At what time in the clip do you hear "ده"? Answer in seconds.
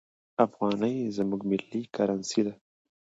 2.45-2.53